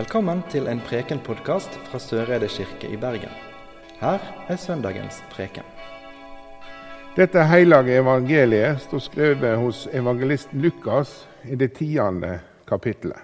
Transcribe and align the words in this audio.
Velkommen 0.00 0.38
til 0.48 0.64
en 0.64 0.78
Preken-podkast 0.80 1.74
fra 1.90 1.98
Søreide 2.00 2.46
kirke 2.48 2.88
i 2.88 2.96
Bergen. 2.96 3.32
Her 4.00 4.22
er 4.48 4.56
søndagens 4.56 5.18
preken. 5.28 5.66
Dette 7.16 7.42
hellige 7.44 7.98
evangeliet 8.00 8.80
står 8.80 9.02
skrevet 9.04 9.58
hos 9.60 9.82
evangelisten 9.92 10.62
Lukas 10.64 11.10
i 11.44 11.58
det 11.60 11.74
tiende 11.76 12.38
kapittelet. 12.68 13.18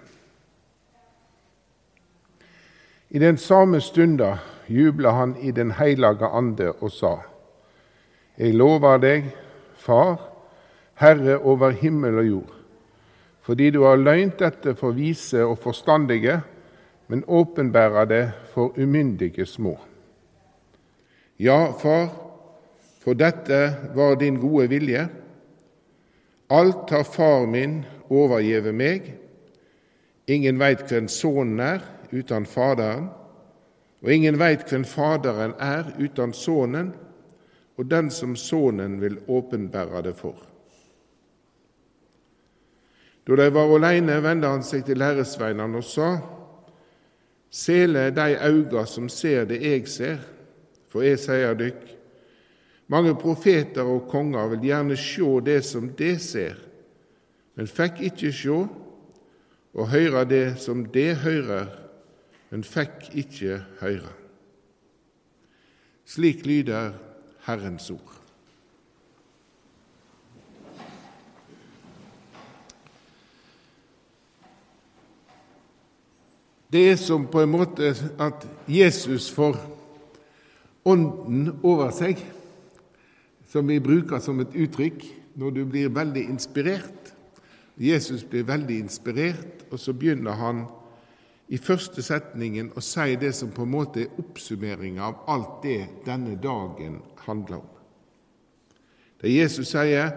I 3.09 3.23
den 3.25 3.39
samme 3.41 3.81
stunda 3.81 4.35
jubla 4.69 5.15
han 5.17 5.33
i 5.41 5.51
Den 5.51 5.71
hellige 5.71 6.29
ande 6.29 6.73
og 6.73 6.91
sa:" 6.91 7.15
Jeg 8.39 8.55
lover 8.55 8.99
deg, 8.99 9.25
Far, 9.77 10.21
Herre 10.95 11.39
over 11.39 11.71
himmel 11.71 12.19
og 12.19 12.29
jord, 12.29 12.53
fordi 13.41 13.71
du 13.71 13.83
har 13.83 13.97
løynt 13.97 14.39
dette 14.39 14.75
for 14.75 14.91
vise 14.91 15.45
og 15.45 15.59
forstandige, 15.59 16.43
men 17.07 17.25
åpenbærer 17.27 18.05
det 18.05 18.33
for 18.55 18.75
umyndige 18.79 19.47
små. 19.47 19.79
Ja, 21.39 21.73
Far, 21.79 22.09
for 23.01 23.15
dette 23.15 23.77
var 23.95 24.15
din 24.15 24.41
gode 24.41 24.69
vilje. 24.69 25.09
Alt 26.51 26.91
har 26.91 27.05
Far 27.05 27.47
min 27.47 27.85
overgjeve 28.11 28.73
meg. 28.73 29.13
Ingen 30.27 30.59
veit 30.59 30.89
hvem 30.91 31.09
Sønnen 31.09 31.61
er 31.61 31.85
uten 32.13 32.47
Faderen, 32.47 33.09
og 34.03 34.13
ingen 34.13 34.39
veit 34.39 34.67
hvem 34.71 34.85
Faderen 34.85 35.55
er 35.59 35.93
uten 35.99 36.33
Sønnen, 36.33 36.95
og 37.77 37.91
den 37.91 38.11
som 38.11 38.37
Sønnen 38.37 39.01
vil 39.01 39.19
åpenbære 39.29 40.03
det 40.03 40.17
for. 40.17 40.35
Da 43.27 43.37
de 43.37 43.51
var 43.55 43.75
alene, 43.75 44.23
vendte 44.23 44.49
han 44.49 44.63
seg 44.63 44.85
til 44.87 44.99
læresveinene 44.99 45.79
og 45.79 45.85
sa:" 45.85 46.36
Sele 47.57 48.11
de 48.13 48.35
auga 48.37 48.85
som 48.89 49.09
ser 49.09 49.47
det 49.49 49.63
eg 49.65 49.87
ser, 49.89 50.19
for 50.93 51.07
eg 51.07 51.17
sier 51.21 51.57
dykk, 51.57 51.85
mange 52.93 53.15
profeter 53.19 53.89
og 53.89 54.11
konger 54.11 54.51
vil 54.53 54.69
gjerne 54.69 54.99
sjå 55.01 55.39
det 55.47 55.63
som 55.67 55.89
de 55.99 56.11
ser, 56.21 56.59
men 57.57 57.71
fikk 57.71 58.03
ikkje 58.11 58.35
sjå, 58.43 58.59
og 59.77 59.91
høyre 59.93 60.27
det 60.29 60.45
som 60.61 60.85
de 60.93 61.07
høyrer, 61.17 61.73
men 62.53 62.63
fikk 62.65 63.09
ikkje 63.25 63.59
høyre. 63.81 64.13
Slik 66.07 66.45
lyder 66.47 66.93
Herrens 67.49 67.89
ord. 67.91 68.26
Det 76.73 76.83
er 76.91 76.97
som 76.99 77.29
på 77.31 77.41
en 77.45 77.53
måte 77.53 77.93
at 78.19 78.47
Jesus 78.69 79.31
får 79.31 79.59
ånden 80.87 81.53
over 81.63 81.93
seg, 81.95 82.19
som 83.47 83.69
vi 83.71 83.79
bruker 83.83 84.19
som 84.23 84.41
et 84.43 84.55
uttrykk 84.55 85.05
når 85.39 85.55
du 85.55 85.63
blir 85.69 85.93
veldig 85.95 86.25
inspirert. 86.27 87.13
Jesus 87.79 88.25
blir 88.25 88.47
veldig 88.49 88.81
inspirert, 88.87 89.67
og 89.71 89.79
så 89.79 89.93
begynner 89.93 90.39
han 90.41 90.65
i 91.49 91.59
første 91.63 92.03
setningen 92.03 92.73
å 92.75 92.83
si 92.83 93.15
det 93.21 93.31
som 93.37 93.53
på 93.55 93.63
en 93.63 93.75
måte 93.77 94.03
er 94.03 94.19
oppsummeringa 94.19 95.05
av 95.07 95.27
alt 95.31 95.59
det 95.63 95.81
denne 96.07 96.35
dagen 96.43 96.99
handler 97.27 97.61
om. 97.61 97.69
Det 99.23 99.31
Jesus 99.31 99.71
sier 99.71 100.11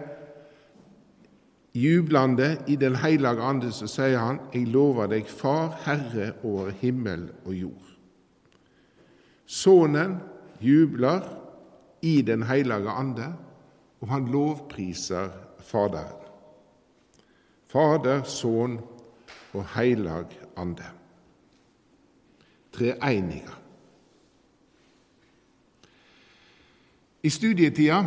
jublende 1.74 2.58
i 2.68 2.76
Den 2.76 2.96
hellige 2.96 3.42
ande, 3.42 3.72
så 3.72 3.86
sier 3.86 4.18
han, 4.18 4.40
Jeg 4.54 4.66
lover 4.66 5.06
deg, 5.06 5.28
Far, 5.28 5.76
Herre 5.84 6.32
over 6.42 6.70
himmel 6.70 7.30
og 7.44 7.54
jord. 7.54 7.90
Sønnen 9.46 10.18
jubler 10.60 11.26
i 12.02 12.22
Den 12.22 12.42
hellige 12.42 12.90
ande, 12.90 13.32
og 14.00 14.08
han 14.08 14.28
lovpriser 14.32 15.28
Faderen. 15.58 16.16
Fader, 17.70 18.22
Sønn 18.22 18.80
og 19.52 19.66
Hellig 19.76 20.38
Ande. 20.56 20.86
Treenige. 22.72 23.50
I 27.22 27.28
studietida 27.28 28.04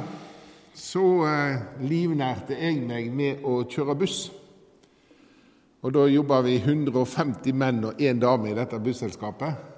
så 0.73 1.03
eh, 1.27 1.59
livnærte 1.85 2.57
jeg 2.57 2.81
meg 2.81 3.11
med 3.13 3.45
å 3.45 3.61
kjøre 3.69 3.95
buss. 3.97 4.25
Og 5.83 5.93
Da 5.93 6.07
jobba 6.07 6.41
vi 6.45 6.57
150 6.57 7.53
menn 7.53 7.83
og 7.89 8.01
én 8.01 8.19
dame 8.19 8.49
i 8.49 8.57
dette 8.57 8.79
busselskapet. 8.79 9.69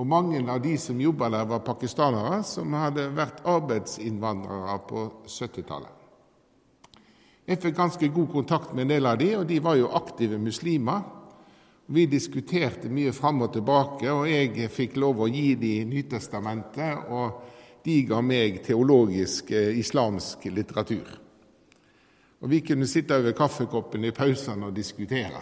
Og 0.00 0.06
Mange 0.06 0.40
av 0.48 0.62
de 0.62 0.76
som 0.78 1.00
jobba 1.00 1.28
der, 1.28 1.44
var 1.44 1.60
pakistanere 1.66 2.42
som 2.46 2.72
hadde 2.72 3.10
vært 3.12 3.42
arbeidsinnvandrere 3.44 4.78
på 4.88 5.06
70-tallet. 5.26 5.96
Jeg 7.50 7.58
fikk 7.60 7.76
ganske 7.76 8.08
god 8.14 8.28
kontakt 8.30 8.72
med 8.72 8.86
en 8.86 8.92
del 8.94 9.06
av 9.10 9.18
de, 9.18 9.32
og 9.36 9.46
de 9.48 9.58
var 9.60 9.76
jo 9.76 9.90
aktive 9.98 10.38
muslimer. 10.38 11.02
Vi 11.90 12.06
diskuterte 12.06 12.88
mye 12.88 13.12
fram 13.12 13.42
og 13.42 13.52
tilbake, 13.52 14.06
og 14.12 14.28
jeg 14.30 14.70
fikk 14.70 14.96
lov 15.02 15.24
å 15.24 15.28
gi 15.28 15.56
de 15.58 15.72
Nytestamentet. 15.84 17.10
og 17.10 17.58
de 17.84 18.02
ga 18.08 18.20
meg 18.24 18.60
teologisk 18.64 19.50
eh, 19.56 19.78
islamsk 19.80 20.44
litteratur. 20.52 21.16
Og 22.40 22.50
Vi 22.50 22.60
kunne 22.64 22.88
sitte 22.88 23.16
over 23.16 23.36
kaffekoppen 23.36 24.04
i 24.04 24.14
pausene 24.16 24.70
og 24.70 24.76
diskutere. 24.76 25.40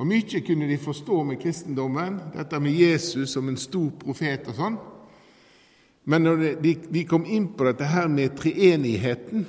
Og 0.00 0.06
Mye 0.08 0.40
kunne 0.46 0.66
de 0.66 0.78
forstå 0.80 1.22
med 1.22 1.38
kristendommen, 1.42 2.18
dette 2.34 2.58
med 2.60 2.72
Jesus 2.72 3.30
som 3.30 3.48
en 3.48 3.60
stor 3.60 3.90
profet 4.00 4.48
og 4.50 4.56
sånn. 4.58 4.78
Men 6.04 6.24
når 6.26 6.40
de, 6.62 6.74
de 6.90 7.04
kom 7.06 7.26
inn 7.28 7.52
på 7.54 7.68
dette 7.68 7.86
her 7.86 8.08
med 8.10 8.34
treenigheten 8.38 9.44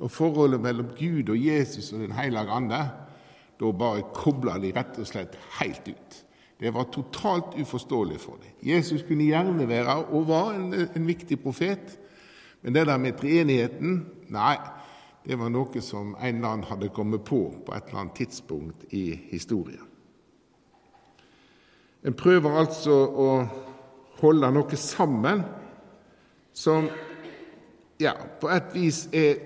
og 0.00 0.12
forholdet 0.14 0.62
mellom 0.64 0.94
Gud 0.96 1.28
og 1.28 1.36
Jesus 1.36 1.92
og 1.92 2.06
Den 2.06 2.16
hellige 2.16 2.56
ande, 2.56 2.80
da 3.60 3.72
bare 3.76 4.06
kobla 4.16 4.56
de 4.62 4.72
rett 4.72 4.96
og 4.96 5.08
slett 5.08 5.36
helt 5.58 5.90
ut. 5.90 6.20
Det 6.60 6.74
var 6.74 6.90
totalt 6.92 7.56
uforståelig 7.56 8.20
for 8.20 8.36
dem. 8.42 8.52
Jesus 8.62 9.02
kunne 9.08 9.24
gjerne 9.24 9.68
være 9.68 9.94
og 10.12 10.28
var 10.28 10.52
en, 10.54 10.74
en 10.74 11.06
viktig 11.06 11.40
profet, 11.40 11.98
men 12.62 12.74
det 12.74 12.86
der 12.86 13.00
med 13.00 13.16
treenigheten 13.16 14.02
Nei, 14.30 14.56
det 15.26 15.34
var 15.40 15.50
noe 15.50 15.80
som 15.82 16.12
en 16.14 16.36
eller 16.36 16.48
annen 16.48 16.68
hadde 16.68 16.92
kommet 16.94 17.24
på 17.26 17.40
på 17.66 17.74
et 17.74 17.88
eller 17.88 18.00
annet 18.04 18.20
tidspunkt 18.20 18.84
i 18.94 19.10
historien. 19.32 19.88
En 22.04 22.14
prøver 22.14 22.60
altså 22.60 22.94
å 22.94 23.28
holde 24.20 24.52
noe 24.54 24.76
sammen 24.78 25.42
som 26.52 26.86
ja, 28.00 28.14
på 28.40 28.48
et 28.52 28.70
vis 28.74 29.02
er 29.12 29.40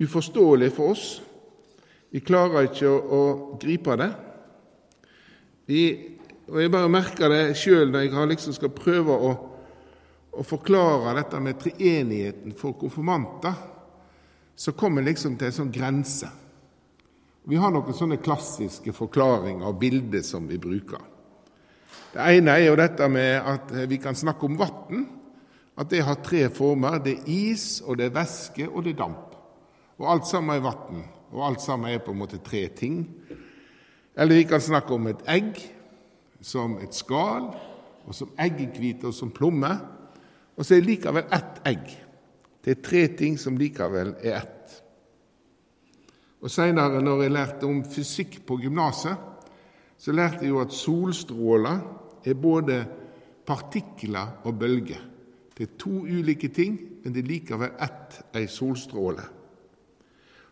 uforståelig 0.00 0.70
for 0.72 0.94
oss. 0.94 1.06
Vi 2.12 2.20
klarer 2.24 2.68
ikke 2.68 2.88
å, 2.88 3.00
å 3.02 3.58
gripe 3.60 3.96
det. 4.00 4.10
Vi, 5.72 5.84
og 6.52 6.60
Jeg 6.60 6.72
bare 6.72 6.90
merker 6.92 7.32
det 7.32 7.56
sjøl 7.56 7.92
når 7.92 8.06
jeg 8.06 8.30
liksom 8.34 8.56
skal 8.56 8.72
prøve 8.76 9.14
å, 9.14 9.30
å, 10.32 10.44
forklare 10.44 11.14
dette 11.16 11.40
med 11.40 11.60
treenigheten 11.62 12.56
for 12.58 12.76
konfirmanter. 12.80 13.54
Så 14.54 14.74
kommer 14.76 15.04
liksom 15.06 15.38
til 15.40 15.48
en 15.48 15.56
sånn 15.56 15.72
grense. 15.72 16.28
Vi 17.48 17.56
har 17.58 17.72
noen 17.72 17.96
sånne 17.96 18.20
klassiske 18.22 18.92
forklaringer 18.94 19.64
og 19.70 19.80
bilder 19.80 20.22
som 20.26 20.44
vi 20.50 20.60
bruker. 20.62 21.00
Det 22.12 22.26
ene 22.36 22.58
er 22.58 22.66
jo 22.66 22.76
dette 22.76 23.08
med 23.08 23.48
at 23.54 23.72
vi 23.88 23.96
kan 24.02 24.18
snakke 24.18 24.44
om 24.46 24.58
vann. 24.60 25.06
At 25.80 25.88
det 25.88 26.02
har 26.04 26.20
tre 26.20 26.44
former. 26.52 27.00
Det 27.00 27.16
er 27.16 27.30
is, 27.32 27.80
og 27.80 27.96
det 27.96 28.10
er 28.10 28.18
væske, 28.18 28.68
og 28.68 28.84
det 28.84 28.92
er 28.92 29.00
damp. 29.00 29.32
Og 29.96 30.10
alt 30.12 30.28
sammen 30.28 30.58
er 30.58 30.66
vann. 30.66 31.00
Og 31.32 31.46
alt 31.48 31.64
sammen 31.64 31.88
er 31.88 32.04
på 32.04 32.12
en 32.12 32.20
måte 32.20 32.42
tre 32.44 32.66
ting. 32.76 33.06
Eller 34.16 34.34
vi 34.34 34.48
kan 34.48 34.60
snakke 34.60 34.94
om 34.94 35.06
et 35.08 35.22
egg 35.30 35.58
som 36.44 36.76
et 36.82 36.94
skall, 36.94 37.50
og 38.02 38.14
som 38.16 38.32
eggehvite 38.40 39.08
og 39.08 39.14
som 39.14 39.30
plomme. 39.32 39.70
Og 40.56 40.64
så 40.66 40.76
er 40.76 40.82
det 40.82 40.90
likevel 40.90 41.28
ett 41.32 41.60
egg. 41.68 41.92
Det 42.62 42.76
er 42.76 42.82
tre 42.84 43.06
ting 43.18 43.38
som 43.40 43.56
likevel 43.58 44.14
er 44.20 44.42
ett. 44.42 44.82
Og 46.42 46.50
Seinere, 46.50 47.02
når 47.02 47.22
jeg 47.22 47.34
lærte 47.36 47.68
om 47.68 47.84
fysikk 47.86 48.40
på 48.46 48.58
gymnaset, 48.64 49.14
så 49.98 50.12
lærte 50.12 50.42
jeg 50.42 50.50
jo 50.50 50.60
at 50.60 50.74
solstråler 50.74 51.78
er 52.26 52.34
både 52.34 52.80
partikler 53.46 54.42
og 54.42 54.58
bølger. 54.58 55.02
Det 55.54 55.68
er 55.68 55.78
to 55.78 56.02
ulike 56.02 56.48
ting, 56.48 56.78
men 57.04 57.14
det 57.14 57.22
er 57.22 57.30
likevel 57.30 57.76
ett 57.82 58.18
ei 58.34 58.48
solstråle. 58.50 59.22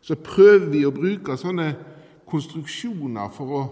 Så 0.00 0.16
prøver 0.22 0.70
vi 0.70 0.84
å 0.86 0.94
bruke 0.94 1.36
sånne 1.36 1.66
konstruksjoner 2.30 3.32
for 3.34 3.56
å 3.56 3.62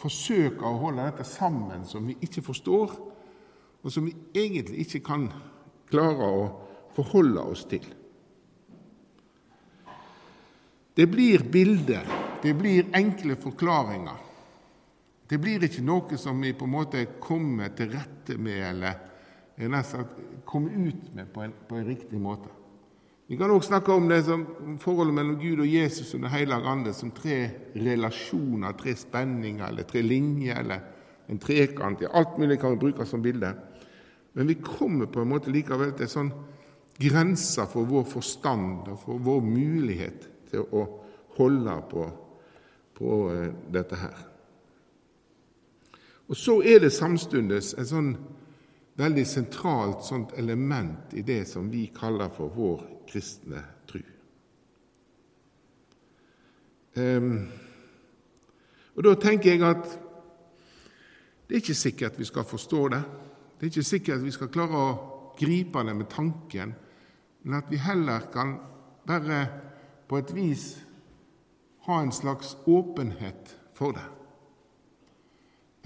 forsøke 0.00 0.64
å 0.64 0.80
holde 0.80 1.06
dette 1.06 1.26
sammen 1.28 1.84
som 1.88 2.06
vi 2.08 2.16
ikke 2.24 2.44
forstår, 2.44 2.96
og 3.82 3.92
som 3.92 4.06
vi 4.08 4.14
egentlig 4.34 4.86
ikke 4.86 5.04
kan 5.06 5.28
klare 5.90 6.26
å 6.26 6.44
forholde 6.96 7.44
oss 7.52 7.64
til. 7.70 7.84
Det 10.96 11.06
blir 11.12 11.44
bilder, 11.52 12.06
det 12.42 12.54
blir 12.56 12.88
enkle 12.96 13.36
forklaringer. 13.36 14.22
Det 15.28 15.38
blir 15.42 15.64
ikke 15.66 15.84
noe 15.84 16.16
som 16.20 16.40
vi 16.40 16.54
på 16.56 16.64
en 16.64 16.72
måte 16.72 17.02
kommer 17.20 17.72
til 17.76 17.90
rette 17.92 18.38
med, 18.38 18.62
eller 18.70 19.68
nesten 19.72 20.06
kommer 20.46 20.72
ut 20.72 21.10
med 21.14 21.32
på 21.34 21.42
en, 21.44 21.52
på 21.68 21.76
en 21.76 21.88
riktig 21.88 22.20
måte. 22.22 22.52
Vi 23.26 23.36
kan 23.36 23.50
også 23.50 23.72
snakke 23.72 23.92
om 23.92 24.08
det 24.08 24.20
som 24.24 24.44
forholdet 24.78 25.14
mellom 25.14 25.38
Gud 25.40 25.60
og 25.64 25.70
Jesus 25.70 26.14
og 26.14 26.20
Den 26.20 26.30
hellige 26.30 26.70
ande 26.70 26.92
som 26.94 27.10
tre 27.10 27.50
relasjoner, 27.74 28.76
tre 28.78 28.94
spenninger, 28.94 29.66
eller 29.66 29.82
tre 29.82 30.02
linjer, 30.02 30.60
eller 30.60 30.84
en 31.28 31.40
trekant. 31.42 32.02
Ja, 32.02 32.12
alt 32.14 32.38
mulig 32.38 32.60
kan 32.60 32.76
vi 32.76 32.84
bruke 32.84 33.06
som 33.06 33.22
bilde. 33.22 33.50
Men 34.32 34.46
vi 34.46 34.54
kommer 34.54 35.06
på 35.06 35.20
en 35.20 35.32
måte 35.32 35.50
likevel 35.50 35.90
til 35.98 36.10
sånn 36.10 36.30
grenser 37.00 37.66
for 37.66 37.88
vår 37.88 38.06
forstand 38.08 38.92
og 38.92 39.00
for 39.02 39.18
vår 39.18 39.42
mulighet 39.42 40.28
til 40.50 40.62
å 40.70 40.86
holde 41.36 41.76
på, 41.90 42.06
på 42.96 43.18
eh, 43.34 43.50
dette 43.74 43.98
her. 44.00 44.22
Og 46.26 46.38
så 46.38 46.60
er 46.62 46.82
det 46.82 46.94
samtidig 46.94 47.58
en 47.78 47.90
sånn 47.90 48.14
veldig 48.96 49.26
sentralt 49.28 50.04
sånt 50.04 50.32
element 50.38 51.14
i 51.14 51.22
det 51.22 51.44
som 51.48 51.68
vi 51.70 51.86
kaller 51.94 52.32
for 52.32 52.52
vår 52.54 52.84
kristne 53.08 53.62
tru. 53.88 54.00
Um, 56.96 57.48
og 58.96 59.04
Da 59.04 59.14
tenker 59.20 59.52
jeg 59.52 59.62
at 59.62 59.84
det 61.46 61.54
er 61.54 61.60
ikke 61.60 61.78
sikkert 61.78 62.18
vi 62.18 62.24
skal 62.24 62.44
forstå 62.48 62.88
det. 62.88 63.02
Det 63.56 63.66
er 63.66 63.70
ikke 63.70 63.90
sikkert 63.90 64.24
vi 64.24 64.32
skal 64.34 64.48
klare 64.48 64.80
å 64.80 64.96
gripe 65.38 65.84
det 65.84 65.94
med 65.96 66.08
tanken, 66.10 66.72
men 67.44 67.58
at 67.60 67.68
vi 67.70 67.76
heller 67.76 68.26
kan 68.32 68.56
bare 69.06 69.44
på 70.08 70.18
et 70.18 70.32
vis 70.34 70.66
ha 71.86 72.00
en 72.02 72.12
slags 72.12 72.56
åpenhet 72.66 73.52
for 73.74 73.92
det. 73.92 74.15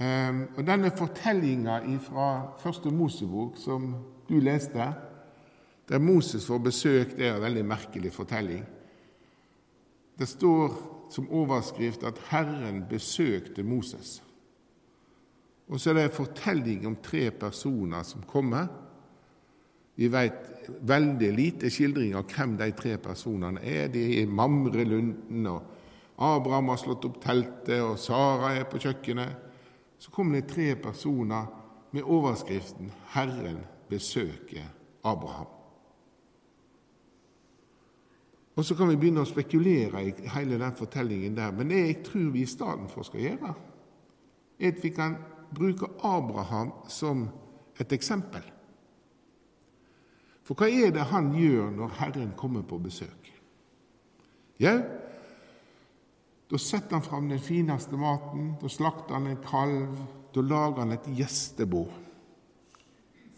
Ehm, 0.00 0.46
og 0.56 0.64
Denne 0.64 0.90
fortellinga 0.96 1.80
fra 2.00 2.56
første 2.58 2.90
Mosebok 2.90 3.58
som 3.60 3.94
du 4.28 4.38
leste, 4.40 4.86
der 5.88 5.98
Moses 5.98 6.46
får 6.46 6.58
besøk, 6.58 7.16
det 7.16 7.26
er 7.26 7.36
en 7.36 7.42
veldig 7.42 7.64
merkelig 7.66 8.12
fortelling. 8.12 8.64
Det 10.18 10.28
står 10.28 10.76
som 11.10 11.30
overskrift 11.30 12.04
at 12.04 12.20
Herren 12.30 12.84
besøkte 12.88 13.62
Moses. 13.62 14.22
Og 15.68 15.80
så 15.80 15.90
er 15.90 15.94
det 15.94 16.04
en 16.04 16.16
fortelling 16.16 16.86
om 16.86 16.96
tre 17.02 17.30
personer 17.30 18.02
som 18.02 18.22
kommer. 18.22 18.66
Vi 19.96 20.08
vet 20.12 20.70
veldig 20.80 21.32
lite 21.34 21.70
skildring 21.70 22.14
av 22.14 22.30
hvem 22.30 22.56
de 22.58 22.70
tre 22.72 22.96
personene 22.98 23.60
er. 23.60 23.88
De 23.88 24.02
er 24.04 24.22
i 24.22 24.30
Mamrelunden, 24.30 25.46
og 25.46 25.62
Abraham 26.18 26.68
har 26.68 26.80
slått 26.80 27.04
opp 27.04 27.20
teltet, 27.22 27.82
og 27.82 27.98
Sara 27.98 28.54
er 28.54 28.68
på 28.70 28.78
kjøkkenet 28.78 29.49
så 30.00 30.10
kommer 30.10 30.40
det 30.40 30.48
tre 30.48 30.74
personer 30.76 31.46
med 31.92 32.02
overskriften 32.02 32.92
'Herren 33.06 33.58
besøker 33.88 34.64
Abraham'. 35.04 35.48
Og 38.56 38.64
Så 38.64 38.74
kan 38.74 38.88
vi 38.88 38.96
begynne 38.96 39.20
å 39.20 39.24
spekulere 39.24 40.02
i 40.04 40.12
hele 40.34 40.58
den 40.58 40.72
fortellingen 40.76 41.36
der. 41.36 41.52
Men 41.52 41.70
det 41.70 41.86
jeg 41.86 42.04
tror 42.04 42.30
vi 42.30 42.42
i 42.42 42.46
stedet 42.46 42.90
for 42.90 43.02
skal 43.02 43.20
gjøre, 43.20 43.54
er 44.60 44.68
at 44.68 44.82
vi 44.84 44.88
kan 44.88 45.16
bruke 45.54 45.86
Abraham 46.04 46.72
som 46.88 47.28
et 47.80 47.92
eksempel. 47.92 48.42
For 50.42 50.54
hva 50.54 50.68
er 50.68 50.90
det 50.90 51.00
han 51.00 51.32
gjør 51.32 51.70
når 51.70 51.88
Herren 51.88 52.32
kommer 52.36 52.62
på 52.62 52.78
besøk? 52.78 53.32
Ja, 54.60 54.82
da 56.50 56.58
setter 56.58 56.96
han 56.96 57.02
fram 57.02 57.28
den 57.28 57.38
fineste 57.38 57.96
maten, 57.96 58.54
da 58.60 58.68
slakter 58.68 59.14
han 59.14 59.26
en 59.30 59.42
kalv, 59.44 59.98
da 60.34 60.42
lager 60.42 60.82
han 60.82 60.96
et 60.96 61.10
gjestebord 61.18 62.06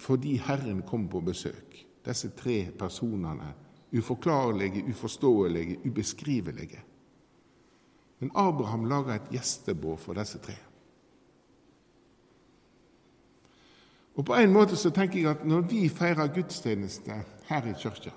fordi 0.02 0.32
Herren 0.42 0.80
kom 0.82 1.04
på 1.08 1.20
besøk. 1.22 1.76
Disse 2.02 2.32
tre 2.34 2.72
personene, 2.78 3.52
uforklarlige, 3.94 4.82
uforståelige, 4.90 5.76
ubeskrivelige. 5.86 6.80
Men 8.18 8.30
Abraham 8.34 8.84
lager 8.84 9.14
et 9.14 9.30
gjestebord 9.30 9.98
for 9.98 10.18
disse 10.18 10.38
tre. 10.42 10.56
Og 14.14 14.24
På 14.24 14.34
en 14.34 14.52
måte 14.52 14.76
så 14.76 14.90
tenker 14.90 15.20
jeg 15.20 15.30
at 15.30 15.46
når 15.46 15.60
vi 15.70 15.88
feirer 15.88 16.34
gudstjeneste 16.34 17.22
her 17.46 17.68
i 17.70 17.72
kirka, 17.78 18.10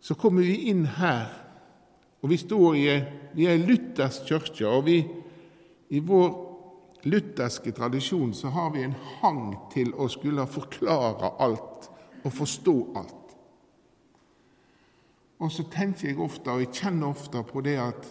så 0.00 0.14
kommer 0.14 0.42
vi 0.42 0.56
inn 0.68 0.84
her 0.86 1.41
og 2.22 2.30
Vi 2.30 2.36
står 2.38 2.74
i 2.74 3.46
er 3.46 3.58
luthersk 3.66 4.28
kirke, 4.28 4.66
og 4.68 4.86
vi, 4.86 5.00
i 5.90 5.98
vår 5.98 6.30
lutherske 7.04 7.72
tradisjon 7.74 8.34
så 8.34 8.52
har 8.54 8.70
vi 8.70 8.84
en 8.86 8.94
hang 9.20 9.56
til 9.72 9.90
å 9.98 10.06
skulle 10.08 10.46
forklare 10.46 11.32
alt 11.42 11.88
og 12.22 12.32
forstå 12.32 12.76
alt. 12.94 13.34
Og 15.42 15.50
så 15.50 15.66
tenker 15.66 16.12
jeg 16.12 16.20
ofte, 16.22 16.52
og 16.52 16.62
jeg 16.62 16.70
kjenner 16.70 17.10
ofte 17.10 17.42
på 17.42 17.64
det 17.66 17.78
at 17.82 18.06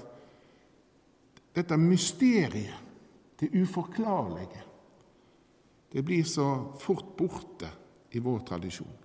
dette 1.55 1.77
mysteriet, 1.79 2.89
det 3.39 3.49
uforklarlige, 3.55 4.65
det 5.91 6.03
blir 6.05 6.27
så 6.27 6.49
fort 6.79 7.15
borte 7.17 7.71
i 8.11 8.19
vår 8.19 8.43
tradisjon. 8.47 9.00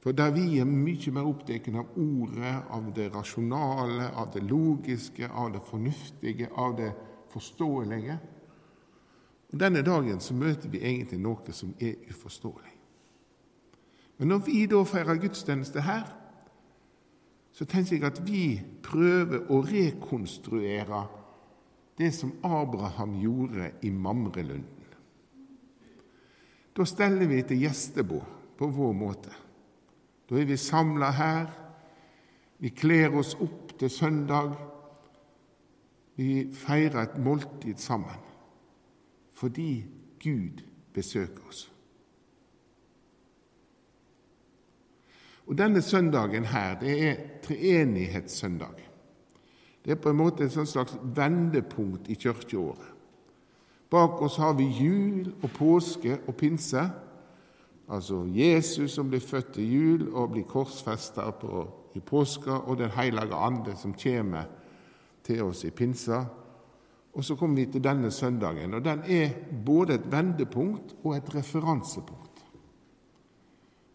For 0.00 0.16
der 0.16 0.32
vi 0.32 0.58
er 0.58 0.64
mye 0.64 1.12
mer 1.12 1.28
opptatt 1.28 1.68
av 1.76 1.96
ordet, 2.00 2.54
av 2.72 2.88
det 2.96 3.10
rasjonale, 3.12 4.08
av 4.16 4.30
det 4.32 4.42
logiske, 4.48 5.28
av 5.28 5.52
det 5.52 5.60
fornuftige, 5.68 6.48
av 6.56 6.76
det 6.78 6.92
forståelige. 7.32 8.16
Og 9.52 9.58
Denne 9.60 9.82
dagen 9.82 10.20
så 10.20 10.34
møter 10.34 10.70
vi 10.72 10.80
egentlig 10.80 11.20
noe 11.20 11.52
som 11.52 11.74
er 11.80 11.98
uforståelig. 12.08 12.76
Men 14.18 14.28
når 14.28 14.42
vi 14.46 14.64
da 14.68 14.80
feirer 14.84 15.20
gudstjeneste 15.20 15.84
her, 15.84 16.08
så 17.52 17.66
tenker 17.68 17.96
jeg 17.96 18.06
at 18.06 18.20
vi 18.24 18.44
prøver 18.84 19.50
å 19.52 19.60
rekonstruere 19.66 21.02
det 21.98 22.12
som 22.16 22.32
Abraham 22.46 23.18
gjorde 23.20 23.72
i 23.84 23.90
Mamrelunden. 23.90 24.76
Da 26.76 26.86
steller 26.88 27.28
vi 27.28 27.42
til 27.44 27.64
gjestebord 27.66 28.56
på 28.56 28.68
vår 28.72 28.92
måte. 28.96 29.32
Da 30.30 30.38
er 30.38 30.44
vi 30.44 30.56
samla 30.56 31.10
her. 31.10 31.46
Vi 32.58 32.68
kler 32.68 33.16
oss 33.18 33.34
opp 33.34 33.72
til 33.78 33.90
søndag. 33.90 34.52
Vi 36.16 36.46
feirer 36.54 37.02
et 37.02 37.18
måltid 37.18 37.76
sammen 37.76 38.26
fordi 39.40 39.86
Gud 40.20 40.60
besøker 40.92 41.46
oss. 41.48 41.72
Og 45.46 45.58
Denne 45.58 45.82
søndagen 45.82 46.44
her, 46.44 46.78
det 46.80 47.08
er 47.08 47.16
treenighetssøndag. 47.42 48.90
Det 49.84 49.90
er 49.90 50.02
på 50.02 50.10
en 50.10 50.16
måte 50.16 50.44
et 50.44 50.52
slags 50.52 50.98
vendepunkt 51.16 52.08
i 52.08 52.14
kirkeåret. 52.14 52.92
Bak 53.90 54.20
oss 54.22 54.36
har 54.36 54.52
vi 54.52 54.68
jul 54.68 55.32
og 55.42 55.50
påske 55.50 56.18
og 56.26 56.36
pinse. 56.36 56.84
Altså 57.90 58.22
Jesus 58.30 58.92
som 58.94 59.08
blir 59.10 59.22
født 59.22 59.54
til 59.56 59.72
jul 59.72 60.02
og 60.14 60.30
blir 60.30 60.46
korsfesta 60.46 61.24
i 61.94 62.00
påska, 62.00 62.62
og 62.70 62.78
Den 62.78 62.90
hellige 62.90 63.34
ande 63.34 63.76
som 63.76 63.94
kommer 63.94 64.44
til 65.24 65.42
oss 65.42 65.64
i 65.64 65.70
pinsa. 65.70 66.24
Og 67.14 67.24
så 67.24 67.34
kommer 67.36 67.56
vi 67.56 67.66
til 67.72 67.82
denne 67.82 68.10
søndagen, 68.10 68.74
og 68.74 68.84
den 68.84 69.02
er 69.02 69.30
både 69.66 69.94
et 69.94 70.12
vendepunkt 70.12 70.94
og 71.02 71.16
et 71.16 71.34
referansepunkt. 71.34 72.44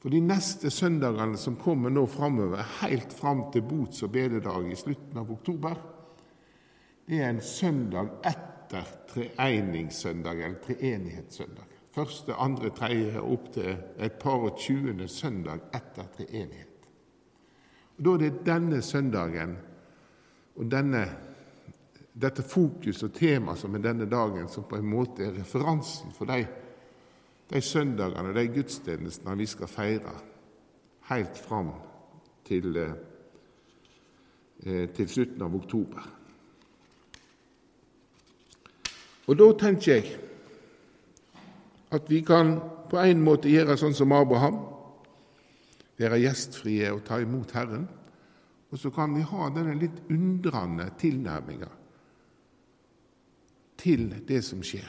For 0.02 0.10
de 0.10 0.20
neste 0.20 0.70
søndagene 0.70 1.38
som 1.38 1.56
kommer 1.56 1.90
nå 1.90 2.06
framover, 2.06 2.62
helt 2.82 3.14
fram 3.14 3.48
til 3.54 3.64
bots- 3.64 4.04
og 4.04 4.12
bededag 4.12 4.68
i 4.72 4.76
slutten 4.76 5.18
av 5.18 5.32
oktober, 5.32 5.80
det 7.08 7.22
er 7.22 7.30
en 7.30 7.42
søndag 7.42 8.12
etter 8.26 8.92
treeningssøndag, 9.14 10.44
eller 10.44 10.60
treenighetssøndag 10.60 11.75
første, 11.96 12.36
andre, 12.36 12.70
tredje 12.76 13.22
opp 13.22 13.52
til 13.56 13.76
et 14.04 14.20
par 14.20 14.50
og 14.50 14.60
tjuende 14.60 15.08
søndag 15.08 15.70
etter 15.74 16.10
treenighet. 16.18 16.76
Og 17.98 18.04
Da 18.04 18.14
er 18.14 18.18
det 18.18 18.46
denne 18.46 18.82
søndagen 18.82 19.58
og 20.56 20.72
denne, 20.72 21.06
dette 22.14 22.44
fokus 22.44 23.04
og 23.04 23.14
tema 23.14 23.56
som 23.56 23.76
er 23.76 23.84
denne 23.84 24.06
dagen, 24.06 24.50
som 24.50 24.64
på 24.64 24.76
en 24.76 24.90
måte 24.90 25.24
er 25.24 25.40
referansen 25.40 26.12
for 26.12 26.26
de, 26.26 26.48
de 27.50 27.62
søndagene 27.62 28.30
og 28.30 28.36
de 28.36 28.48
gudstjenestene 28.48 29.38
vi 29.38 29.46
skal 29.46 29.68
feire 29.68 30.12
helt 31.10 31.38
fram 31.38 31.72
til, 32.46 32.78
eh, 32.78 32.94
til 34.96 35.10
slutten 35.10 35.42
av 35.42 35.56
oktober. 35.56 36.12
Og 39.28 39.38
da 39.38 39.52
tenker 39.58 39.94
jeg 39.94 40.20
at 41.96 42.10
vi 42.12 42.22
kan 42.26 42.58
på 42.90 43.00
en 43.02 43.22
måte 43.24 43.50
gjøre 43.50 43.78
sånn 43.80 43.96
som 43.98 44.14
Abraham, 44.16 44.60
være 45.96 46.20
gjestfrie 46.26 46.92
og 46.92 47.06
ta 47.08 47.22
imot 47.24 47.56
Herren. 47.56 47.88
Og 48.72 48.80
så 48.82 48.92
kan 48.92 49.14
vi 49.16 49.24
ha 49.24 49.50
denne 49.56 49.78
litt 49.80 50.04
undrende 50.12 50.90
tilnærminga. 51.00 51.72
til 53.86 54.08
det 54.28 54.40
som 54.42 54.64
skjer. 54.64 54.88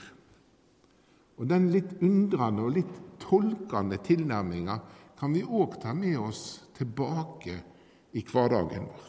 Og 1.36 1.48
Den 1.48 1.68
litt 1.74 1.98
undrende 2.00 2.62
og 2.64 2.76
litt 2.78 2.94
tolkende 3.20 3.98
tilnærminga 4.00 4.78
kan 5.18 5.34
vi 5.34 5.42
òg 5.42 5.80
ta 5.82 5.92
med 5.92 6.16
oss 6.18 6.62
tilbake 6.76 7.56
i 8.16 8.22
hverdagen 8.24 8.86
vår. 8.88 9.04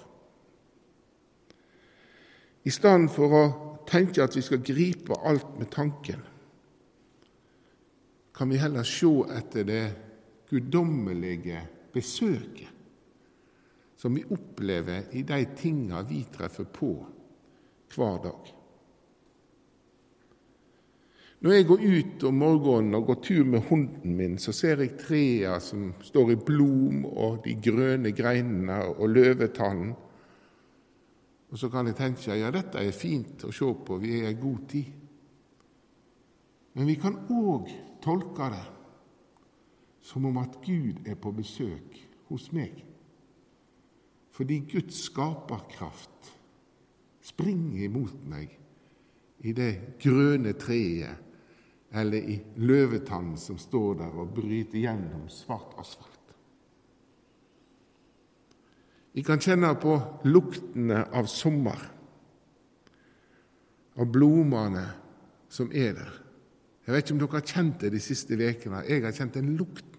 I 2.68 2.74
stedet 2.74 3.12
for 3.14 3.38
å 3.38 3.44
tenke 3.88 4.24
at 4.24 4.36
vi 4.36 4.44
skal 4.44 4.66
gripe 4.66 5.16
alt 5.24 5.54
med 5.60 5.70
tanken, 5.72 6.20
kan 8.38 8.50
vi 8.50 8.58
heller 8.62 8.86
se 8.86 9.10
etter 9.34 9.66
det 9.66 9.86
guddommelige 10.50 11.62
besøket 11.94 12.78
som 13.98 14.14
vi 14.14 14.22
opplever 14.30 15.10
i 15.18 15.24
de 15.26 15.40
tinga 15.58 16.04
vi 16.06 16.22
treffer 16.30 16.68
på 16.70 16.92
hver 17.96 18.20
dag. 18.22 18.52
Når 21.40 21.54
jeg 21.54 21.66
går 21.70 21.82
ut 21.86 22.24
om 22.30 22.38
morgenen 22.42 22.98
og 22.98 23.08
går 23.10 23.20
tur 23.26 23.44
med 23.46 23.66
hunden 23.70 24.16
min, 24.18 24.38
så 24.38 24.54
ser 24.54 24.82
jeg 24.82 24.98
trærne 25.02 25.58
som 25.62 25.90
står 26.02 26.32
i 26.34 26.38
blom, 26.38 27.06
og 27.06 27.44
de 27.46 27.56
grønne 27.62 28.14
greinene 28.18 28.80
og 28.86 29.10
løvetannen. 29.10 29.92
Og 31.50 31.58
så 31.58 31.70
kan 31.74 31.90
jeg 31.90 31.98
tenke 31.98 32.38
ja, 32.38 32.50
dette 32.54 32.82
er 32.82 32.94
fint 32.94 33.46
å 33.46 33.54
se 33.54 33.70
på, 33.86 33.98
vi 34.02 34.20
er 34.22 34.34
i 34.34 34.40
god 34.42 34.64
tid. 34.70 34.90
Men 36.78 36.90
vi 36.90 36.98
kan 37.02 37.22
òg 37.34 37.70
tolke 38.04 38.50
det 38.54 38.66
som 40.08 40.26
om 40.30 40.38
at 40.40 40.60
Gud 40.64 41.04
er 41.08 41.18
på 41.20 41.34
besøk 41.36 41.98
hos 42.30 42.52
meg. 42.56 42.84
Fordi 44.32 44.62
Guds 44.70 45.02
skaperkraft 45.08 46.32
springer 47.26 47.88
imot 47.88 48.20
meg 48.30 48.54
i 49.44 49.54
det 49.56 50.00
grønne 50.02 50.54
treet 50.60 51.26
eller 51.98 52.30
i 52.30 52.38
løvetannen 52.60 53.38
som 53.40 53.58
står 53.60 54.00
der 54.02 54.16
og 54.22 54.32
bryter 54.36 54.80
gjennom 54.82 55.28
svart 55.32 55.76
asfalt. 55.80 56.14
Vi 59.18 59.24
kan 59.26 59.42
kjenne 59.42 59.72
på 59.82 59.96
luktene 60.30 61.02
av 61.10 61.26
sommer, 61.32 61.80
av 63.98 64.12
blomstene 64.14 64.84
som 65.50 65.72
er 65.74 65.96
der. 65.98 66.27
Jeg 66.88 66.96
vet 66.96 67.04
ikke 67.04 67.16
om 67.18 67.20
dere 67.20 67.36
har 67.36 67.50
kjent 67.52 67.82
det 67.84 67.90
de 67.92 68.00
siste 68.00 68.38
ukene. 68.40 68.84
Jeg 68.88 69.04
har 69.04 69.16
kjent 69.16 69.36
den 69.36 69.58
lukten. 69.60 69.98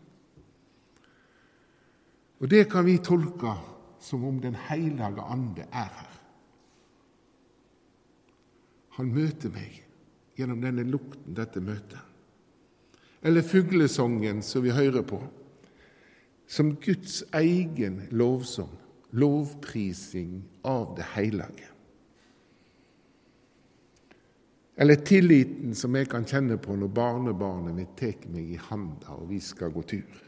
Og 2.40 2.49
det 2.49 2.62
kan 2.73 2.87
vi 2.87 2.97
tolke 3.02 3.52
som 4.00 4.25
om 4.25 4.40
Den 4.40 4.54
hellige 4.54 5.04
ande 5.04 5.66
er 5.68 5.90
her. 5.90 6.14
Han 8.97 9.12
møter 9.12 9.50
meg 9.52 9.83
gjennom 10.38 10.62
denne 10.62 10.83
lukten, 10.87 11.35
dette 11.35 11.61
møtet. 11.61 12.00
Eller 13.23 13.42
fuglesongen 13.42 14.40
som 14.42 14.62
vi 14.62 14.71
hører 14.71 15.02
på, 15.02 15.18
som 16.47 16.76
Guds 16.80 17.25
egen 17.35 18.07
lovsang, 18.11 18.71
lovprising 19.11 20.40
av 20.64 20.95
det 20.97 21.11
hellige. 21.14 21.68
Eller 24.78 25.00
tilliten 25.02 25.75
som 25.75 25.97
jeg 25.99 26.06
kan 26.11 26.26
kjenne 26.28 26.58
på 26.62 26.76
når 26.78 26.92
barnebarnet 26.94 27.75
mitt 27.75 27.97
tar 27.99 28.28
meg 28.30 28.54
i 28.54 28.61
handa 28.68 29.16
og 29.18 29.26
vi 29.32 29.40
skal 29.42 29.75
gå 29.75 29.82
tur. 29.90 30.20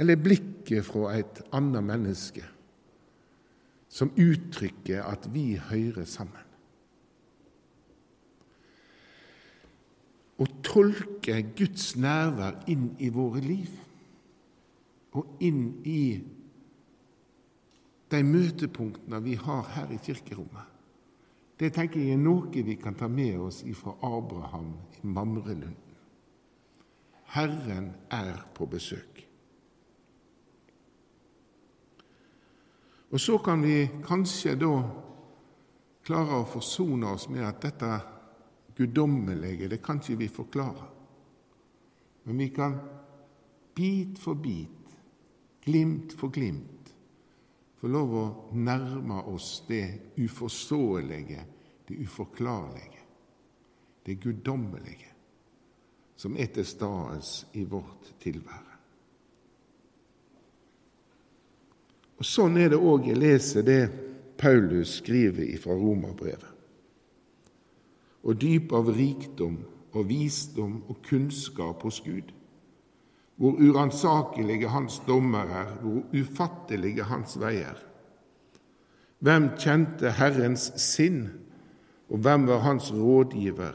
Eller 0.00 0.18
blikket 0.18 0.86
fra 0.88 1.12
et 1.18 1.42
annet 1.54 1.84
menneske 1.84 2.46
som 3.94 4.10
uttrykker 4.18 5.04
at 5.06 5.28
vi 5.30 5.52
hører 5.60 6.08
sammen. 6.08 6.44
å 10.40 10.46
tolke 10.66 11.38
Guds 11.54 11.94
nærvær 12.00 12.64
inn 12.70 12.90
i 12.98 13.10
våre 13.14 13.42
liv 13.44 13.70
og 15.14 15.42
inn 15.46 15.66
i 15.86 16.18
de 18.10 18.22
møtepunktene 18.26 19.20
vi 19.22 19.36
har 19.38 19.68
her 19.76 19.92
i 19.94 20.00
kirkerommet. 20.02 20.73
Det 21.58 21.70
tenker 21.74 22.00
jeg 22.02 22.16
er 22.16 22.22
noe 22.22 22.64
vi 22.66 22.74
kan 22.80 22.96
ta 22.98 23.08
med 23.08 23.38
oss 23.38 23.62
ifra 23.62 23.94
Abraham 24.02 24.72
i 24.98 25.06
Mamrelunden. 25.06 25.76
Herren 27.34 27.92
er 28.10 28.42
på 28.54 28.66
besøk. 28.66 29.22
Og 33.10 33.20
så 33.20 33.38
kan 33.38 33.62
vi 33.62 33.86
kanskje 34.02 34.56
da 34.58 34.72
klare 36.04 36.40
å 36.40 36.48
forsone 36.50 37.12
oss 37.14 37.28
med 37.30 37.46
at 37.46 37.62
dette 37.62 37.90
guddommelige, 38.74 39.68
det 39.70 39.78
kan 39.82 40.00
ikke 40.02 40.18
vi 40.18 40.28
forklare. 40.28 40.88
Men 42.24 42.38
vi 42.42 42.48
kan 42.50 42.74
bit 43.74 44.18
for 44.18 44.34
bit, 44.34 44.96
glimt 45.62 46.12
for 46.18 46.34
glimt, 46.34 46.83
få 47.84 47.88
lov 47.92 48.12
å 48.16 48.26
nærme 48.56 49.18
oss 49.28 49.58
det 49.68 50.14
uforståelige, 50.16 51.42
det 51.84 51.96
uforklarlige, 52.00 53.02
det 54.06 54.14
guddommelige, 54.22 55.10
som 56.16 56.38
er 56.40 56.48
til 56.54 56.64
stede 56.64 57.20
i 57.60 57.66
vårt 57.68 58.08
tilvære. 58.24 58.78
Og 62.16 62.24
Sånn 62.24 62.56
er 62.56 62.72
det 62.72 62.80
òg 62.80 63.10
jeg 63.10 63.20
leser 63.20 63.68
det 63.68 63.82
Paulus 64.40 65.02
skriver 65.02 65.52
fra 65.60 65.76
Romerbrevet 65.76 66.50
og 68.24 68.40
dyp 68.40 68.72
av 68.72 68.88
rikdom 68.96 69.58
og 69.92 70.08
visdom 70.08 70.78
og 70.88 71.04
kunnskap 71.04 71.84
hos 71.84 72.00
Gud. 72.00 72.32
Hvor 73.36 73.56
uransakelige 73.58 74.68
hans 74.68 75.00
dommer 75.08 75.50
er, 75.50 75.74
hvor 75.82 76.02
ufattelige 76.14 77.02
hans 77.02 77.34
veier. 77.40 77.78
Hvem 79.18 79.48
kjente 79.58 80.12
Herrens 80.14 80.68
sinn, 80.80 81.26
og 82.10 82.18
hvem 82.22 82.46
var 82.46 82.62
hans 82.62 82.92
rådgiver? 82.92 83.74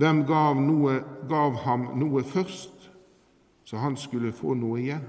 Hvem 0.00 0.24
gav, 0.26 0.56
noe, 0.58 1.02
gav 1.28 1.56
ham 1.62 1.90
noe 2.00 2.24
først, 2.24 2.88
så 3.64 3.78
han 3.78 3.96
skulle 3.96 4.32
få 4.32 4.56
noe 4.58 4.80
igjen? 4.80 5.04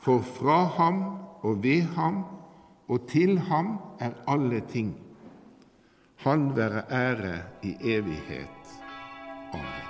For 0.00 0.22
fra 0.36 0.62
ham 0.78 1.02
og 1.42 1.62
ved 1.64 1.88
ham 1.96 2.22
og 2.88 3.08
til 3.08 3.38
ham 3.38 3.78
er 4.00 4.16
alle 4.28 4.60
ting. 4.68 4.94
Han 6.24 6.50
være 6.56 6.84
ære 6.90 7.38
i 7.62 7.76
evighet. 7.80 8.76
Amen. 9.52 9.89